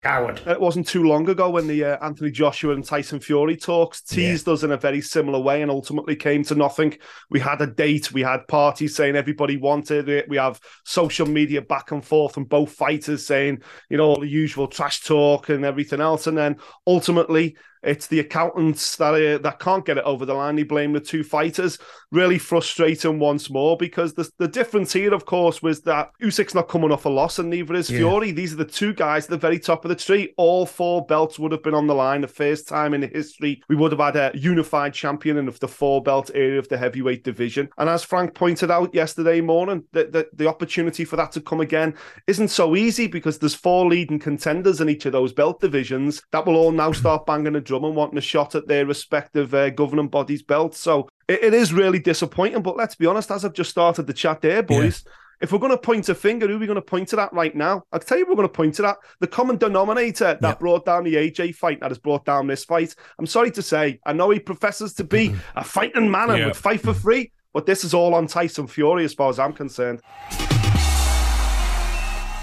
coward. 0.03 0.41
It 0.47 0.61
wasn't 0.61 0.89
too 0.89 1.05
long 1.05 1.29
ago 1.29 1.51
when 1.51 1.67
the 1.67 1.85
uh, 1.85 2.05
Anthony 2.05 2.31
Joshua 2.31 2.75
and 2.75 2.85
Tyson 2.85 3.21
Fury 3.21 3.57
talks 3.57 4.01
teased 4.01 4.49
us 4.49 4.63
in 4.63 4.73
a 4.73 4.77
very 4.77 5.01
similar 5.01 5.39
way 5.39 5.61
and 5.63 5.71
ultimately 5.71 6.17
came 6.17 6.43
to 6.45 6.55
nothing. 6.55 6.97
We 7.29 7.41
had 7.41 7.61
a 7.61 7.67
date, 7.67 8.13
we 8.13 8.23
had 8.23 8.49
parties 8.49 8.97
saying 8.97 9.17
everybody 9.17 9.57
wanted 9.57 10.09
it. 10.09 10.29
We 10.29 10.39
have 10.39 10.61
social 10.85 11.27
media 11.27 11.61
back 11.63 11.91
and 11.91 12.05
forth 12.05 12.35
from 12.35 12.45
both 12.45 12.73
fighters 12.73 13.27
saying, 13.27 13.63
you 13.91 13.99
know, 13.99 14.07
all 14.07 14.21
the 14.21 14.29
usual 14.29 14.69
trash 14.69 15.03
talk 15.03 15.51
and 15.51 15.65
everything 15.65 16.01
else. 16.01 16.27
And 16.27 16.39
then 16.39 16.57
ultimately, 16.87 17.57
it's 17.83 18.07
the 18.07 18.21
accountants 18.21 18.97
that 18.97 19.15
uh, 19.15 19.39
that 19.39 19.59
can't 19.59 19.85
get 19.85 19.99
it 19.99 20.05
over 20.05 20.27
the 20.27 20.35
line. 20.35 20.57
They 20.57 20.63
blame 20.65 20.93
the 20.93 21.01
two 21.01 21.25
fighters. 21.25 21.79
Really 22.13 22.39
frustrating 22.39 23.19
once 23.19 23.49
more 23.51 23.77
because 23.77 24.15
the 24.15 24.29
the 24.39 24.49
difference 24.49 24.93
here, 24.93 25.15
of 25.15 25.27
course, 25.27 25.63
was 25.63 25.81
that 25.83 26.11
Usyk's 26.23 26.55
not 26.55 26.69
coming 26.69 26.93
off 26.93 27.05
a 27.05 27.09
loss, 27.09 27.39
and 27.39 27.51
neither 27.51 27.75
is 27.75 27.91
Yeah. 27.91 27.99
Fury. 27.99 28.33
These 28.33 28.53
are 28.53 28.57
the 28.57 28.65
two 28.65 28.93
guys 28.93 29.25
at 29.25 29.31
the 29.31 29.37
very 29.37 29.59
top 29.59 29.85
of 29.85 29.89
the 29.89 29.95
tree. 29.95 30.35
All 30.37 30.67
four 30.67 31.07
belts 31.07 31.39
would 31.39 31.53
have 31.53 31.63
been 31.63 31.75
on 31.75 31.87
the 31.87 31.95
line. 31.95 32.21
The 32.21 32.29
first 32.29 32.69
time 32.69 32.95
in 32.95 33.03
history 33.03 33.63
we 33.69 33.77
would 33.77 33.93
have 33.93 34.01
had 34.01 34.17
a 34.17 34.37
unified 34.37 34.93
champion 34.93 35.37
in 35.37 35.49
of 35.49 35.61
the 35.61 35.69
four 35.69 36.03
belt 36.03 36.31
area 36.35 36.59
of 36.59 36.69
the 36.69 36.79
heavyweight 36.79 37.25
division. 37.25 37.69
And 37.79 37.89
as 37.89 38.03
Frank 38.05 38.35
pointed 38.35 38.71
out 38.71 38.95
yesterday 38.95 39.41
morning, 39.41 39.85
the, 39.93 40.05
the 40.05 40.29
the 40.35 40.49
opportunity 40.49 41.05
for 41.05 41.17
that 41.17 41.33
to 41.33 41.41
come 41.41 41.61
again 41.61 41.95
isn't 42.27 42.49
so 42.49 42.77
easy 42.77 43.07
because 43.07 43.39
there's 43.39 43.55
four 43.55 43.87
leading 43.89 44.19
contenders 44.19 44.81
in 44.81 44.89
each 44.89 45.07
of 45.07 45.13
those 45.13 45.33
belt 45.33 45.61
divisions 45.61 46.23
that 46.33 46.45
will 46.45 46.57
all 46.57 46.73
now 46.73 46.93
start 46.93 47.25
banging 47.27 47.57
a 47.57 47.61
drum 47.71 47.85
and 47.85 47.95
wanting 47.95 48.19
a 48.19 48.21
shot 48.21 48.57
at 48.57 48.67
their 48.67 48.85
respective 48.85 49.55
uh, 49.55 49.71
governing 49.71 50.09
bodies' 50.09 50.43
belts. 50.43 50.81
So 50.81 51.09
it, 51.29 51.45
it 51.45 51.55
is 51.55 51.73
really 51.73 52.01
disappointing. 52.01 52.63
But 52.63 52.77
let's 52.77 52.97
be 52.97 53.07
honest, 53.07 53.31
as 53.31 53.45
I've 53.45 53.53
just 53.53 53.71
started 53.71 54.07
the 54.09 54.13
chat 54.13 54.41
there, 54.41 54.63
boys. 54.63 55.05
If 55.41 55.53
we're 55.53 55.59
going 55.59 55.71
to 55.73 55.79
point 55.79 56.07
a 56.11 56.15
finger, 56.15 56.47
who 56.47 56.57
are 56.57 56.59
we 56.59 56.67
going 56.67 56.75
to 56.75 56.83
point 56.83 57.09
to 57.11 57.17
that 57.17 57.33
right 57.33 57.57
now? 57.57 57.83
I'll 57.93 58.01
tell 58.01 58.19
you, 58.19 58.27
we're 58.29 58.35
going 58.35 58.47
to 58.47 58.53
point 58.53 58.75
to 58.75 58.83
that 58.83 58.99
the 59.21 59.27
common 59.27 59.57
denominator 59.57 60.37
that 60.39 60.59
brought 60.61 60.85
down 60.85 61.05
the 61.05 61.15
AJ 61.15 61.55
fight, 61.55 61.81
that 61.81 61.91
has 61.91 61.97
brought 61.97 62.27
down 62.27 62.47
this 62.47 62.65
fight. 62.67 62.95
I'm 63.19 63.25
sorry 63.27 63.51
to 63.53 63.63
say, 63.63 64.01
I 64.05 64.13
know 64.13 64.29
he 64.29 64.39
professes 64.39 64.93
to 64.95 65.05
be 65.05 65.35
a 65.57 65.65
fighting 65.65 66.11
man 66.11 66.29
and 66.29 66.39
Yeah. 66.41 66.47
would 66.49 66.57
fight 66.57 66.83
for 66.83 66.93
free, 66.93 67.33
but 67.55 67.65
this 67.65 67.85
is 67.85 67.95
all 67.95 68.15
on 68.15 68.27
Tyson 68.27 68.67
Fury 68.67 69.05
as 69.07 69.15
far 69.15 69.31
as 69.31 69.39
I'm 69.39 69.55
concerned. 69.55 70.03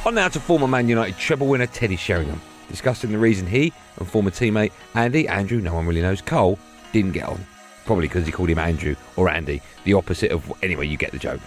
On 0.08 0.16
now 0.16 0.30
to 0.30 0.40
former 0.40 0.68
Man 0.68 0.88
United 0.90 1.18
treble 1.20 1.46
winner 1.48 1.68
Teddy 1.68 1.98
Sheringham, 1.98 2.42
discussing 2.70 3.12
the 3.12 3.18
reason 3.18 3.48
he 3.48 3.74
and 3.98 4.08
former 4.08 4.32
teammate 4.32 4.72
Andy, 4.94 5.28
Andrew, 5.28 5.62
no 5.62 5.74
one 5.74 5.86
really 5.86 6.02
knows, 6.02 6.22
Cole, 6.22 6.60
didn't 6.94 7.12
get 7.12 7.28
on. 7.28 7.46
Probably 7.86 8.08
because 8.08 8.26
he 8.26 8.32
called 8.32 8.50
him 8.50 8.60
Andrew 8.60 8.96
or 9.16 9.30
Andy, 9.30 9.62
the 9.86 9.94
opposite 9.94 10.32
of. 10.32 10.52
Anyway, 10.62 10.88
you 10.88 10.98
get 10.98 11.12
the 11.12 11.20
joke. 11.20 11.40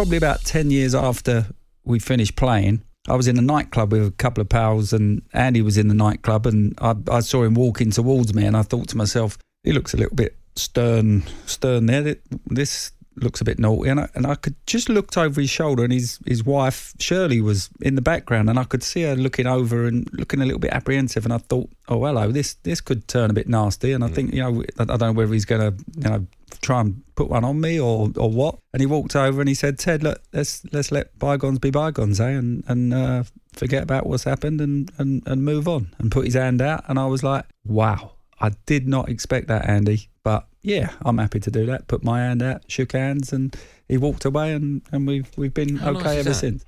probably 0.00 0.16
about 0.16 0.42
10 0.44 0.70
years 0.70 0.94
after 0.94 1.44
we 1.84 1.98
finished 1.98 2.34
playing, 2.34 2.82
I 3.06 3.16
was 3.16 3.28
in 3.28 3.36
a 3.36 3.42
nightclub 3.42 3.92
with 3.92 4.06
a 4.06 4.10
couple 4.12 4.40
of 4.40 4.48
pals, 4.48 4.94
and 4.94 5.20
Andy 5.34 5.60
was 5.60 5.76
in 5.76 5.88
the 5.88 5.94
nightclub, 5.94 6.46
and 6.46 6.74
I, 6.80 6.94
I 7.10 7.20
saw 7.20 7.42
him 7.42 7.52
walking 7.52 7.90
towards 7.90 8.32
me, 8.32 8.46
and 8.46 8.56
I 8.56 8.62
thought 8.62 8.88
to 8.88 8.96
myself, 8.96 9.36
he 9.62 9.72
looks 9.72 9.92
a 9.92 9.98
little 9.98 10.16
bit 10.16 10.38
stern, 10.56 11.24
stern 11.44 11.84
there. 11.84 12.16
This 12.46 12.92
looks 13.22 13.40
a 13.40 13.44
bit 13.44 13.58
naughty, 13.58 13.90
and 13.90 14.00
I, 14.00 14.08
and 14.14 14.26
I 14.26 14.34
could 14.34 14.54
just 14.66 14.88
looked 14.88 15.16
over 15.16 15.40
his 15.40 15.50
shoulder, 15.50 15.84
and 15.84 15.92
his 15.92 16.18
his 16.26 16.44
wife 16.44 16.94
Shirley 16.98 17.40
was 17.40 17.70
in 17.80 17.94
the 17.94 18.02
background, 18.02 18.48
and 18.50 18.58
I 18.58 18.64
could 18.64 18.82
see 18.82 19.02
her 19.02 19.16
looking 19.16 19.46
over 19.46 19.86
and 19.86 20.08
looking 20.12 20.40
a 20.40 20.44
little 20.44 20.58
bit 20.58 20.72
apprehensive, 20.72 21.24
and 21.24 21.32
I 21.32 21.38
thought, 21.38 21.70
oh 21.88 22.04
hello, 22.04 22.30
this 22.30 22.54
this 22.54 22.80
could 22.80 23.08
turn 23.08 23.30
a 23.30 23.34
bit 23.34 23.48
nasty, 23.48 23.92
and 23.92 24.04
I 24.04 24.08
think 24.08 24.32
you 24.32 24.42
know 24.42 24.62
I, 24.78 24.82
I 24.82 24.84
don't 24.84 25.00
know 25.00 25.12
whether 25.12 25.32
he's 25.32 25.44
going 25.44 25.60
to 25.60 25.84
you 25.96 26.08
know 26.08 26.26
try 26.62 26.80
and 26.80 27.02
put 27.14 27.28
one 27.28 27.44
on 27.44 27.60
me 27.60 27.78
or 27.78 28.10
or 28.16 28.30
what. 28.30 28.58
And 28.72 28.80
he 28.80 28.86
walked 28.86 29.16
over 29.16 29.40
and 29.40 29.48
he 29.48 29.54
said, 29.54 29.78
Ted, 29.78 30.02
look, 30.02 30.22
let's 30.32 30.64
let's 30.72 30.92
let 30.92 31.18
bygones 31.18 31.58
be 31.58 31.70
bygones, 31.70 32.20
eh, 32.20 32.28
and 32.28 32.64
and 32.68 32.94
uh, 32.94 33.22
forget 33.52 33.82
about 33.82 34.06
what's 34.06 34.24
happened 34.24 34.60
and, 34.60 34.90
and 34.98 35.22
and 35.26 35.44
move 35.44 35.68
on, 35.68 35.94
and 35.98 36.10
put 36.10 36.24
his 36.24 36.34
hand 36.34 36.62
out, 36.62 36.84
and 36.88 36.98
I 36.98 37.06
was 37.06 37.22
like, 37.22 37.44
wow. 37.64 38.12
I 38.40 38.52
did 38.66 38.88
not 38.88 39.08
expect 39.10 39.48
that, 39.48 39.68
Andy. 39.68 40.08
But 40.22 40.46
yeah, 40.62 40.90
I'm 41.02 41.18
happy 41.18 41.40
to 41.40 41.50
do 41.50 41.66
that. 41.66 41.88
Put 41.88 42.04
my 42.04 42.20
hand 42.20 42.42
out, 42.42 42.62
shook 42.68 42.92
hands, 42.92 43.32
and 43.32 43.56
he 43.88 43.96
walked 43.96 44.24
away, 44.24 44.52
and, 44.52 44.82
and 44.92 45.06
we've 45.06 45.30
we've 45.36 45.54
been 45.54 45.76
How 45.76 45.90
okay 45.92 46.18
is 46.18 46.26
ever 46.26 46.28
that? 46.30 46.34
since. 46.34 46.64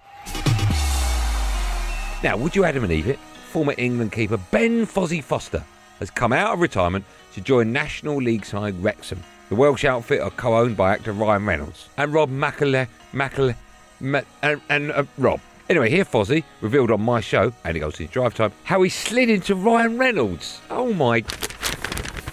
Now, 2.22 2.36
would 2.36 2.54
you 2.54 2.64
Adam 2.64 2.84
and 2.84 2.92
Eve 2.92 3.08
it? 3.08 3.18
Former 3.50 3.74
England 3.76 4.12
keeper 4.12 4.38
Ben 4.52 4.86
Fozzie 4.86 5.22
Foster 5.22 5.64
has 5.98 6.10
come 6.10 6.32
out 6.32 6.54
of 6.54 6.60
retirement 6.60 7.04
to 7.34 7.40
join 7.40 7.72
National 7.72 8.16
League 8.16 8.44
side 8.44 8.80
Wrexham. 8.82 9.20
The 9.48 9.56
Welsh 9.56 9.84
outfit 9.84 10.20
are 10.20 10.30
co-owned 10.30 10.76
by 10.76 10.92
actor 10.92 11.12
Ryan 11.12 11.44
Reynolds 11.44 11.88
and 11.98 12.12
Rob 12.14 12.30
Macale, 12.30 12.86
Macale, 13.12 13.56
Ma- 14.00 14.22
and, 14.42 14.60
and 14.68 14.92
uh, 14.92 15.04
Rob. 15.18 15.40
Anyway, 15.68 15.90
here 15.90 16.04
Fozzie 16.04 16.44
revealed 16.60 16.90
on 16.90 17.02
my 17.02 17.20
show, 17.20 17.52
and 17.64 17.74
he 17.74 17.80
goes 17.80 17.94
to 17.94 18.04
his 18.04 18.10
drive 18.12 18.34
time, 18.34 18.52
how 18.64 18.80
he 18.82 18.88
slid 18.88 19.28
into 19.28 19.54
Ryan 19.54 19.98
Reynolds. 19.98 20.60
Oh 20.70 20.92
my! 20.92 21.24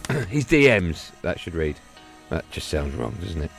his 0.30 0.46
DMs. 0.46 1.12
That 1.22 1.40
should 1.40 1.54
read. 1.54 1.76
That 2.30 2.50
just 2.52 2.68
sounds 2.68 2.96
wrong, 2.96 3.16
doesn't 3.22 3.42
it? 3.42 3.52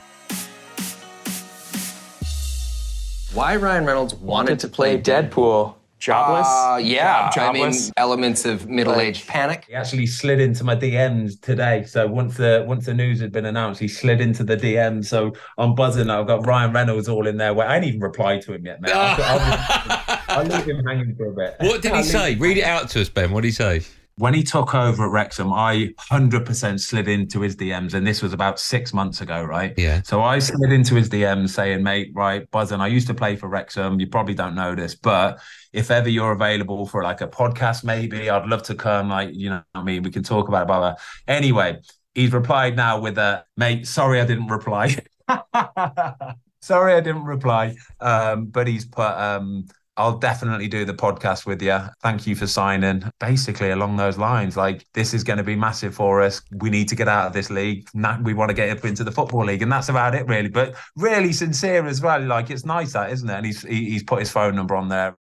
Why 3.33 3.55
Ryan 3.57 3.85
Reynolds 3.85 4.15
wanted 4.15 4.59
to 4.61 4.69
play 4.69 5.01
Deadpool? 5.01 5.75
Jobless? 6.01 6.47
Uh, 6.49 6.81
yeah, 6.83 7.31
Yeah, 7.37 7.49
I 7.51 7.53
mean 7.53 7.75
elements 7.99 8.47
of 8.47 8.67
middle-aged 8.67 9.29
panic. 9.29 9.67
He 9.69 9.75
actually 9.75 10.07
slid 10.07 10.41
into 10.41 10.65
my 10.65 10.75
DMs 10.75 11.39
today. 11.43 11.85
So 11.85 12.07
once 12.07 12.39
the 12.39 12.65
once 12.67 12.87
the 12.87 12.95
news 12.95 13.21
had 13.21 13.33
been 13.33 13.45
announced, 13.45 13.79
he 13.81 13.87
slid 13.87 14.23
into 14.23 14.43
the 14.43 14.57
DMs. 14.57 15.05
So 15.07 15.35
I'm 15.59 15.75
buzzing. 15.75 16.09
I've 16.09 16.27
got 16.27 16.47
Ryan 16.47 16.73
Reynolds 16.73 17.07
all 17.07 17.27
in 17.27 17.37
there. 17.37 17.53
Wait, 17.53 17.67
I 17.67 17.77
ain't 17.77 17.85
even 17.85 18.01
replied 18.01 18.41
to 18.43 18.55
him 18.55 18.65
yet, 18.65 18.81
mate. 18.81 18.93
I'll, 18.95 19.23
I'll, 19.23 20.21
I'll 20.39 20.45
leave 20.47 20.65
him 20.65 20.83
hanging 20.87 21.15
for 21.17 21.27
a 21.27 21.33
bit. 21.33 21.57
What 21.61 21.83
did 21.83 21.95
he 21.95 22.03
say? 22.03 22.35
Read 22.37 22.57
it 22.57 22.65
out 22.65 22.89
to 22.91 23.03
us, 23.03 23.11
Ben. 23.11 23.31
What 23.31 23.43
did 23.43 23.49
he 23.49 23.53
say? 23.53 23.83
When 24.21 24.35
he 24.35 24.43
took 24.43 24.75
over 24.75 25.07
at 25.07 25.11
Wrexham, 25.11 25.51
I 25.51 25.95
100% 26.11 26.79
slid 26.79 27.09
into 27.09 27.41
his 27.41 27.57
DMs, 27.57 27.95
and 27.95 28.07
this 28.07 28.21
was 28.21 28.35
about 28.35 28.61
six 28.61 28.93
months 28.93 29.23
ago, 29.23 29.43
right? 29.43 29.73
Yeah. 29.79 30.03
So 30.03 30.23
I 30.23 30.41
slid 30.41 30.73
into 30.73 30.95
his 30.95 31.09
DMs 31.09 31.49
saying, 31.49 31.83
mate, 31.83 32.13
right, 32.15 32.49
buzzing, 32.51 32.83
I 32.83 32.89
used 32.89 33.07
to 33.07 33.15
play 33.15 33.37
for 33.37 33.49
Wrexham. 33.49 33.99
You 33.99 34.09
probably 34.09 34.35
don't 34.35 34.55
know 34.55 34.75
this, 34.75 34.95
but 34.95 35.41
if 35.73 35.91
ever 35.91 36.11
you're 36.11 36.33
available 36.33 36.85
for 36.85 37.03
like 37.03 37.23
a 37.23 37.29
podcast, 37.29 37.83
maybe 37.83 38.29
I'd 38.29 38.47
love 38.47 38.63
to 38.65 38.75
come. 38.75 39.09
Like, 39.09 39.31
you 39.33 39.49
know, 39.49 39.63
what 39.73 39.81
I 39.81 39.85
mean, 39.85 40.03
we 40.03 40.11
can 40.11 40.23
talk 40.23 40.49
about 40.49 40.65
it. 40.65 40.67
Blah, 40.67 40.81
blah. 40.81 40.95
Anyway, 41.27 41.79
he's 42.15 42.35
replied 42.35 42.77
now 42.77 43.01
with 43.01 43.17
a, 43.17 43.47
mate, 43.57 43.87
sorry 43.87 44.21
I 44.21 44.27
didn't 44.27 44.49
reply. 44.49 44.97
sorry 46.61 46.93
I 46.93 47.01
didn't 47.01 47.25
reply. 47.25 47.75
Um, 48.01 48.49
but 48.49 48.69
he's 48.69 48.85
put, 48.85 49.13
um, 49.13 49.65
I'll 49.97 50.19
definitely 50.19 50.69
do 50.69 50.85
the 50.85 50.95
podcast 50.95 51.47
with 51.47 51.61
you. 51.61 51.79
Thank 52.03 52.27
you 52.27 52.35
for 52.35 52.47
signing. 52.47 53.05
Basically, 53.19 53.71
along 53.71 53.97
those 53.97 54.17
lines, 54.17 54.57
like 54.57 54.87
this 54.95 55.13
is 55.13 55.25
going 55.25 55.37
to 55.37 55.45
be 55.45 55.57
massive 55.57 55.95
for 55.95 56.23
us. 56.23 56.41
We 56.53 56.71
need 56.71 56.89
to 56.89 56.97
get 56.97 57.09
out 57.09 57.27
of 57.27 57.33
this 57.33 57.51
league. 57.51 57.87
We 58.23 58.33
want 58.33 58.49
to 58.49 58.55
get 58.55 58.77
up 58.77 58.85
into 58.85 59.05
the 59.05 59.13
football 59.13 59.45
league, 59.45 59.63
and 59.63 59.71
that's 59.71 59.89
about 59.89 60.15
it, 60.15 60.27
really. 60.27 60.49
But 60.49 60.75
really 60.97 61.33
sincere 61.33 61.87
as 61.87 62.01
well. 62.01 62.23
Like 62.23 62.51
it's 62.51 62.65
nice 62.65 62.93
that, 62.95 63.11
isn't 63.13 63.29
it? 63.29 63.35
And 63.35 63.47
he's 63.47 63.63
he's 63.63 64.03
put 64.03 64.21
his 64.21 64.31
phone 64.31 64.57
number 64.57 64.75
on 64.77 64.89
there. 64.89 65.17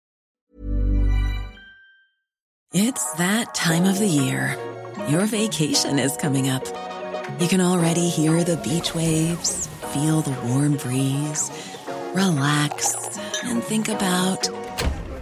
It's 2.72 3.12
that 3.14 3.54
time 3.54 3.84
of 3.84 3.98
the 3.98 4.06
year. 4.06 4.56
Your 5.08 5.24
vacation 5.24 5.98
is 5.98 6.16
coming 6.18 6.50
up. 6.50 6.66
You 7.40 7.48
can 7.48 7.60
already 7.60 8.08
hear 8.08 8.44
the 8.44 8.58
beach 8.58 8.94
waves, 8.94 9.68
feel 9.92 10.20
the 10.20 10.38
warm 10.48 10.76
breeze, 10.76 11.50
relax, 12.14 12.94
and 13.44 13.62
think 13.62 13.88
about 13.88 14.48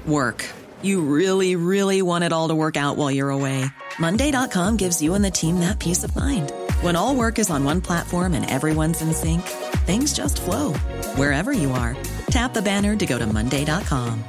work. 0.07 0.45
You 0.83 1.01
really, 1.03 1.57
really 1.57 2.03
want 2.03 2.25
it 2.25 2.33
all 2.33 2.49
to 2.49 2.55
work 2.55 2.77
out 2.77 2.97
while 2.97 3.11
you're 3.11 3.31
away. 3.31 3.65
Monday.com 3.99 4.77
gives 4.77 5.01
you 5.01 5.15
and 5.15 5.25
the 5.25 5.31
team 5.31 5.61
that 5.61 5.79
peace 5.79 6.05
of 6.05 6.15
mind. 6.17 6.53
When 6.81 6.97
all 6.97 7.15
work 7.15 7.39
is 7.39 7.51
on 7.51 7.65
one 7.65 7.81
platform 7.81 8.35
and 8.35 8.49
everyone's 8.51 9.01
in 9.01 9.15
sync, 9.15 9.43
things 9.87 10.13
just 10.13 10.43
flow 10.43 10.73
wherever 11.15 11.53
you 11.53 11.71
are. 11.73 11.97
Tap 12.31 12.53
the 12.53 12.63
banner 12.63 12.97
to 12.97 13.07
go 13.07 13.19
to 13.19 13.27
Monday.com. 13.27 14.25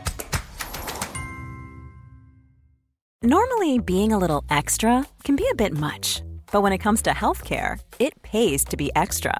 Normally, 3.24 3.80
being 3.80 4.14
a 4.14 4.18
little 4.18 4.44
extra 4.50 5.04
can 5.24 5.36
be 5.36 5.48
a 5.52 5.56
bit 5.56 5.76
much, 5.76 6.22
but 6.52 6.62
when 6.62 6.72
it 6.72 6.78
comes 6.78 7.02
to 7.02 7.10
healthcare, 7.10 7.80
it 8.00 8.22
pays 8.22 8.64
to 8.66 8.78
be 8.78 8.92
extra. 8.96 9.40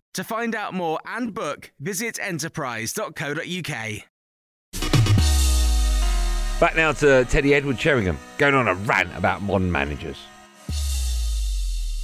To 0.15 0.25
find 0.25 0.55
out 0.55 0.73
more 0.73 0.99
and 1.05 1.33
book, 1.33 1.71
visit 1.79 2.19
enterprise.co.uk. 2.21 3.67
Back 6.59 6.75
now 6.75 6.91
to 6.91 7.25
Teddy 7.25 7.53
Edward 7.53 7.79
Sheringham 7.79 8.17
going 8.37 8.53
on 8.53 8.67
a 8.67 8.75
rant 8.75 9.09
about 9.15 9.41
modern 9.41 9.71
managers. 9.71 10.17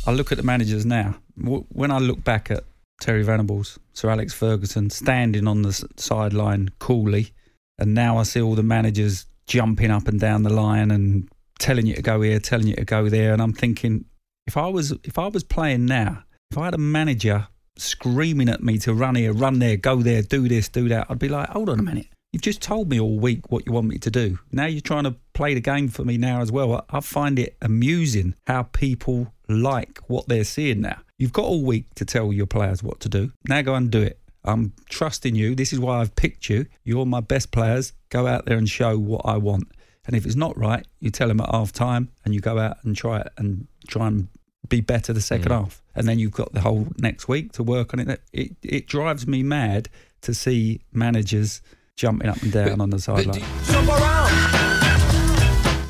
I 0.05 0.11
look 0.11 0.31
at 0.31 0.37
the 0.37 0.43
managers 0.43 0.85
now. 0.85 1.15
When 1.35 1.91
I 1.91 1.97
look 1.99 2.23
back 2.23 2.49
at 2.49 2.63
Terry 3.01 3.23
Venables, 3.23 3.77
Sir 3.93 4.09
Alex 4.09 4.33
Ferguson 4.33 4.89
standing 4.89 5.45
on 5.45 5.63
the 5.63 5.85
sideline 5.97 6.69
coolly, 6.79 7.33
and 7.77 7.93
now 7.93 8.17
I 8.17 8.23
see 8.23 8.41
all 8.41 8.55
the 8.55 8.63
managers 8.63 9.25
jumping 9.47 9.91
up 9.91 10.07
and 10.07 10.17
down 10.19 10.43
the 10.43 10.53
line 10.53 10.91
and 10.91 11.29
telling 11.59 11.85
you 11.85 11.95
to 11.95 12.01
go 12.01 12.21
here, 12.21 12.39
telling 12.39 12.67
you 12.67 12.75
to 12.75 12.85
go 12.85 13.09
there, 13.09 13.33
and 13.33 13.41
I'm 13.41 13.53
thinking, 13.53 14.05
if 14.47 14.55
I 14.55 14.67
was 14.67 14.93
if 15.03 15.19
I 15.19 15.27
was 15.27 15.43
playing 15.43 15.85
now, 15.85 16.23
if 16.51 16.57
I 16.57 16.65
had 16.65 16.73
a 16.73 16.79
manager 16.79 17.49
screaming 17.77 18.49
at 18.49 18.63
me 18.63 18.77
to 18.79 18.93
run 18.93 19.15
here, 19.15 19.33
run 19.33 19.59
there, 19.59 19.77
go 19.77 19.97
there, 19.97 20.21
do 20.21 20.47
this, 20.47 20.69
do 20.69 20.87
that, 20.89 21.07
I'd 21.09 21.19
be 21.19 21.29
like, 21.29 21.49
hold 21.49 21.69
on 21.69 21.79
a 21.79 21.83
minute. 21.83 22.07
You've 22.33 22.41
just 22.41 22.61
told 22.61 22.89
me 22.89 22.99
all 22.99 23.17
week 23.19 23.51
what 23.51 23.65
you 23.65 23.71
want 23.71 23.87
me 23.87 23.97
to 23.99 24.11
do. 24.11 24.37
Now 24.51 24.65
you're 24.65 24.81
trying 24.81 25.05
to 25.05 25.15
play 25.33 25.53
the 25.53 25.61
game 25.61 25.87
for 25.87 26.03
me 26.03 26.17
now 26.17 26.41
as 26.41 26.51
well. 26.51 26.85
I, 26.89 26.99
find 26.99 27.39
it 27.39 27.55
amusing 27.61 28.35
how 28.45 28.63
people 28.63 29.33
like 29.47 29.99
what 30.07 30.27
they're 30.27 30.43
seeing 30.43 30.81
now. 30.81 30.99
You've 31.17 31.33
got 31.33 31.45
all 31.45 31.63
week 31.63 31.93
to 31.95 32.05
tell 32.05 32.33
your 32.33 32.45
players 32.45 32.83
what 32.83 32.99
to 33.01 33.09
do. 33.09 33.31
Now 33.47 33.61
go 33.61 33.75
and 33.75 33.89
do 33.89 34.01
it. 34.01 34.19
I'm 34.43 34.73
trusting 34.89 35.35
you. 35.35 35.55
This 35.55 35.73
is 35.73 35.79
why 35.79 35.99
I've 35.99 36.15
picked 36.15 36.49
you. 36.49 36.67
You're 36.83 37.05
my 37.05 37.21
best 37.21 37.51
players. 37.51 37.93
Go 38.09 38.27
out 38.27 38.45
there 38.45 38.57
and 38.57 38.69
show 38.69 38.97
what 38.99 39.21
I 39.25 39.37
want. 39.37 39.71
And 40.05 40.15
if 40.15 40.25
it's 40.25 40.35
not 40.35 40.57
right, 40.57 40.85
you 40.99 41.09
tell 41.09 41.27
them 41.29 41.41
at 41.41 41.49
half 41.49 41.71
time 41.71 42.09
and 42.23 42.33
you 42.33 42.39
go 42.39 42.59
out 42.59 42.77
and 42.83 42.95
try 42.95 43.21
it 43.21 43.27
and 43.37 43.67
try 43.87 44.07
and 44.07 44.27
be 44.69 44.81
better 44.81 45.11
the 45.13 45.21
second 45.21 45.49
Mm. 45.51 45.63
half. 45.63 45.81
And 45.97 46.07
then 46.07 46.19
you've 46.19 46.31
got 46.31 46.53
the 46.53 46.61
whole 46.61 46.87
next 46.99 47.27
week 47.27 47.51
to 47.53 47.63
work 47.63 47.93
on 47.93 47.99
it. 47.99 48.21
It, 48.31 48.55
it 48.61 48.87
drives 48.87 49.25
me 49.27 49.43
mad 49.43 49.89
to 50.21 50.33
see 50.33 50.81
managers 50.93 51.61
jumping 51.95 52.29
up 52.29 52.41
and 52.43 52.51
down 52.51 52.79
on 52.79 52.91
the 52.91 52.99
sideline. 52.99 53.41
Jump 53.65 53.89
around, 53.89 54.31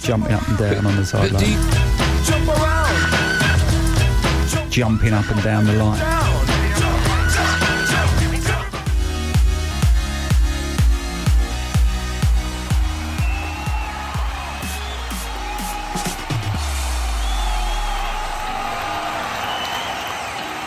Jumping 0.01 0.31
up 0.31 0.47
and 0.47 0.57
down 0.57 0.85
on 0.85 0.95
the 0.95 1.05
sideline. 1.05 1.43
jump 2.23 2.47
around, 2.47 2.87
Jumping 4.71 5.13
up 5.13 5.29
and 5.29 5.43
down 5.43 5.65
the 5.65 5.73
line. 5.73 6.16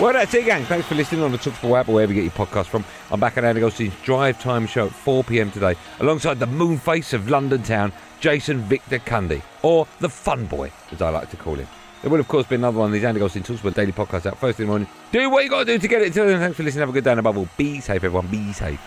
Well, 0.00 0.14
that's 0.14 0.32
it, 0.32 0.46
gang. 0.46 0.64
Thanks 0.64 0.86
for 0.86 0.94
listening 0.94 1.22
on 1.22 1.30
the 1.30 1.36
Talksport 1.36 1.80
app 1.80 1.88
or 1.90 1.96
wherever 1.96 2.10
you 2.10 2.22
get 2.22 2.34
your 2.34 2.46
podcast 2.46 2.68
from. 2.68 2.86
I'm 3.10 3.20
back 3.20 3.36
at 3.36 3.44
Andy 3.44 3.60
Goldstein's 3.60 3.92
Drive 4.02 4.40
Time 4.40 4.66
Show 4.66 4.86
at 4.86 4.92
4 4.92 5.22
pm 5.24 5.50
today, 5.50 5.74
alongside 5.98 6.38
the 6.38 6.46
moon 6.46 6.78
face 6.78 7.12
of 7.12 7.28
London 7.28 7.62
town, 7.62 7.92
Jason 8.18 8.60
Victor 8.62 8.98
Cundy, 8.98 9.42
or 9.60 9.86
the 9.98 10.08
fun 10.08 10.46
boy, 10.46 10.72
as 10.90 11.02
I 11.02 11.10
like 11.10 11.28
to 11.30 11.36
call 11.36 11.56
him. 11.56 11.68
There 12.00 12.10
will, 12.10 12.18
of 12.18 12.28
course, 12.28 12.46
be 12.46 12.54
another 12.54 12.78
one 12.78 12.86
of 12.86 12.92
these 12.94 13.04
Andy 13.04 13.20
Goldstein 13.20 13.42
Talksport 13.42 13.74
daily 13.74 13.92
podcasts 13.92 14.24
out 14.24 14.38
first 14.38 14.56
thing 14.56 14.64
in 14.64 14.68
the 14.68 14.78
morning. 14.78 14.88
Do 15.12 15.28
what 15.28 15.44
you 15.44 15.50
got 15.50 15.58
to 15.58 15.64
do 15.66 15.78
to 15.78 15.88
get 15.88 16.00
it 16.00 16.14
to 16.14 16.24
them. 16.24 16.40
Thanks 16.40 16.56
for 16.56 16.62
listening. 16.62 16.80
Have 16.80 16.88
a 16.88 16.92
good 16.92 17.04
day, 17.04 17.10
and 17.10 17.20
above 17.20 17.36
all, 17.36 17.48
be 17.58 17.80
safe, 17.80 18.02
everyone. 18.02 18.26
Be 18.28 18.54
safe. 18.54 18.80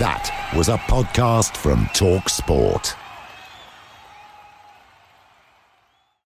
That 0.00 0.50
was 0.56 0.68
a 0.68 0.76
podcast 0.76 1.56
from 1.56 1.88
Talk 1.94 2.28